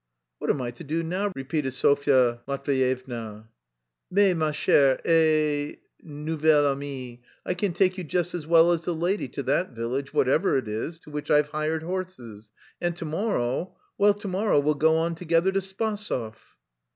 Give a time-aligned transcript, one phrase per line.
[0.39, 3.49] "What am I to do now?" repeated Sofya Matveyevna.
[4.09, 8.95] "Mais, ma chère et nouvelle amie, I can take you just as well as the
[8.95, 12.51] lady to that village, whatever it is, to which I've hired horses,
[12.81, 16.33] and to morrow well, to morrow, we'll go on together to Spasov."